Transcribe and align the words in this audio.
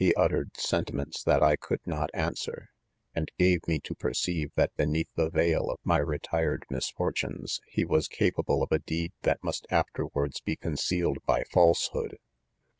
He 0.03 0.15
uttered 0.15 0.57
sentiments 0.57 1.23
that 1.25 1.43
I 1.43 1.55
could 1.55 1.81
not 1.85 2.09
answer 2.15 2.69
j 3.13 3.19
and 3.19 3.31
gave 3.37 3.67
me 3.67 3.77
to 3.83 3.93
perceive, 3.93 4.49
that 4.55 4.75
beneath 4.75 5.09
the 5.15 5.29
veil 5.29 5.69
of 5.69 5.77
my 5.83 5.99
re 5.99 6.17
tired 6.17 6.65
misfortunes, 6.71 7.59
he 7.69 7.85
was 7.85 8.07
capable 8.07 8.63
of 8.63 8.71
a 8.71 8.79
deed 8.79 9.11
that 9.21 9.43
mast 9.43 9.67
afterwards 9.69 10.41
be 10.41 10.55
concealed 10.55 11.17
by 11.27 11.43
falsehood. 11.43 12.17